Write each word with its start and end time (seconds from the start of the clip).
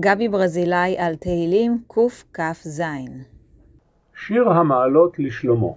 גבי 0.00 0.28
ברזילי 0.28 0.98
על 0.98 1.14
תהילים 1.14 1.78
קכ"ז 1.88 2.82
שיר 4.14 4.50
המעלות 4.50 5.18
לשלמה 5.18 5.68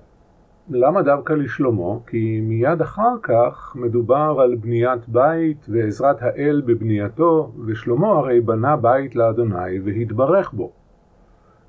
למה 0.69 1.01
דווקא 1.01 1.33
לשלמה? 1.33 1.99
כי 2.07 2.41
מיד 2.41 2.81
אחר 2.81 3.17
כך 3.23 3.75
מדובר 3.75 4.37
על 4.39 4.55
בניית 4.55 5.09
בית 5.09 5.65
ועזרת 5.69 6.21
האל 6.21 6.61
בבנייתו, 6.65 7.51
ושלמה 7.65 8.07
הרי 8.07 8.41
בנה 8.41 8.77
בית 8.77 9.15
לאדוני 9.15 9.79
והתברך 9.83 10.53
בו. 10.53 10.71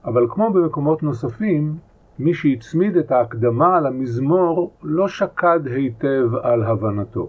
אבל 0.05 0.27
כמו 0.31 0.53
במקומות 0.53 1.03
נוספים, 1.03 1.77
מי 2.19 2.35
שהצמיד 2.35 2.97
את 2.97 3.11
ההקדמה 3.11 3.81
למזמור 3.81 4.73
לא 4.83 5.09
שקד 5.09 5.61
היטב 5.67 6.35
על 6.43 6.63
הבנתו. 6.63 7.29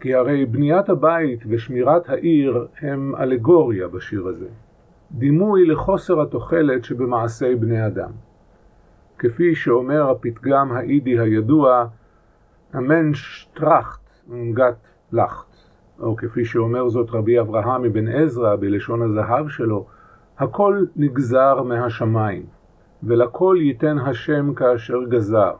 כי 0.00 0.14
הרי 0.14 0.46
בניית 0.46 0.88
הבית 0.88 1.40
ושמירת 1.48 2.08
העיר 2.08 2.66
הם 2.80 3.14
אלגוריה 3.16 3.88
בשיר 3.88 4.26
הזה, 4.26 4.48
דימוי 5.12 5.66
לחוסר 5.66 6.20
התוחלת 6.20 6.84
שבמעשי 6.84 7.54
בני 7.54 7.86
אדם. 7.86 8.10
כפי 9.18 9.54
שאומר 9.54 10.10
הפתגם 10.10 10.72
האידי 10.72 11.18
הידוע, 11.18 11.86
המנש 12.72 13.48
טראכט 13.54 14.10
גת 14.54 14.76
לכט, 15.12 15.56
או 16.00 16.16
כפי 16.16 16.44
שאומר 16.44 16.88
זאת 16.88 17.10
רבי 17.10 17.40
אברהם 17.40 17.82
מבן 17.82 18.08
עזרא 18.08 18.56
בלשון 18.56 19.02
הזהב 19.02 19.48
שלו, 19.48 19.86
הכל 20.38 20.84
נגזר 20.96 21.62
מהשמיים, 21.62 22.42
ולכל 23.02 23.56
ייתן 23.60 23.98
השם 23.98 24.54
כאשר 24.54 25.04
גזר, 25.08 25.52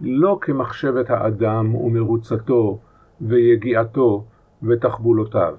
לא 0.00 0.38
כמחשבת 0.40 1.10
האדם 1.10 1.74
ומרוצתו 1.74 2.78
ויגיעתו 3.22 4.24
ותחבולותיו. 4.62 5.54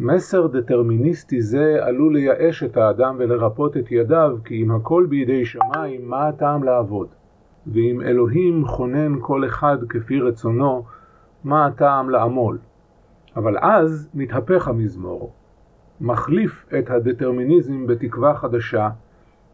מסר 0.00 0.46
דטרמיניסטי 0.46 1.42
זה 1.42 1.78
עלול 1.84 2.14
לייאש 2.14 2.62
את 2.62 2.76
האדם 2.76 3.16
ולרפות 3.18 3.76
את 3.76 3.92
ידיו, 3.92 4.38
כי 4.44 4.62
אם 4.62 4.70
הכל 4.70 5.06
בידי 5.08 5.44
שמיים, 5.44 6.08
מה 6.08 6.28
הטעם 6.28 6.62
לעבוד? 6.64 7.08
ואם 7.66 8.00
אלוהים 8.02 8.66
חונן 8.66 9.14
כל 9.20 9.44
אחד 9.44 9.78
כפי 9.88 10.20
רצונו, 10.20 10.84
מה 11.44 11.66
הטעם 11.66 12.10
לעמול? 12.10 12.58
אבל 13.36 13.58
אז 13.60 14.08
מתהפך 14.14 14.68
המזמור, 14.68 15.32
מחליף 16.00 16.66
את 16.78 16.90
הדטרמיניזם 16.90 17.86
בתקווה 17.86 18.34
חדשה, 18.34 18.88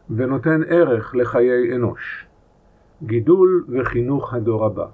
ונותן 0.09 0.61
ערך 0.67 1.15
לחיי 1.15 1.75
אנוש. 1.75 2.27
גידול 3.03 3.65
וחינוך 3.69 4.33
הדור 4.33 4.65
הבא. 4.65 4.85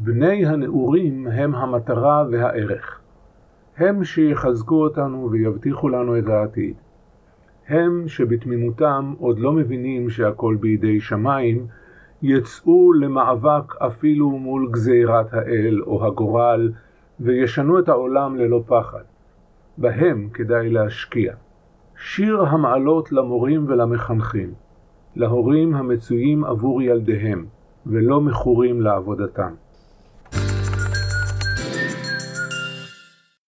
בני 0.00 0.46
הנעורים 0.46 1.26
הם 1.26 1.54
המטרה 1.54 2.24
והערך. 2.30 3.00
הם 3.76 4.04
שיחזקו 4.04 4.82
אותנו 4.82 5.28
ויבטיחו 5.30 5.88
לנו 5.88 6.18
את 6.18 6.28
העתיד. 6.28 6.74
הם 7.68 8.04
שבתמימותם 8.08 9.14
עוד 9.18 9.38
לא 9.38 9.52
מבינים 9.52 10.10
שהכל 10.10 10.56
בידי 10.60 11.00
שמיים, 11.00 11.66
יצאו 12.22 12.92
למאבק 12.92 13.76
אפילו 13.78 14.30
מול 14.30 14.68
גזירת 14.70 15.34
האל 15.34 15.82
או 15.86 16.06
הגורל, 16.06 16.72
וישנו 17.20 17.78
את 17.78 17.88
העולם 17.88 18.36
ללא 18.36 18.62
פחד. 18.66 19.02
בהם 19.78 20.28
כדאי 20.34 20.70
להשקיע. 20.70 21.34
שיר 21.96 22.42
המעלות 22.42 23.12
למורים 23.12 23.64
ולמחנכים, 23.68 24.52
להורים 25.16 25.74
המצויים 25.74 26.44
עבור 26.44 26.82
ילדיהם, 26.82 27.46
ולא 27.86 28.20
מכורים 28.20 28.80
לעבודתם. 28.80 29.52